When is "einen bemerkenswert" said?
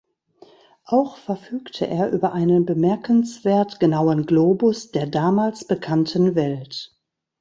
2.33-3.79